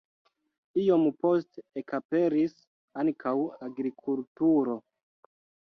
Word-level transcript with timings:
Iom 0.83 1.03
poste 1.25 1.63
ekaperis 1.81 2.57
ankaŭ 3.03 3.35
agrikulturo. 3.69 4.79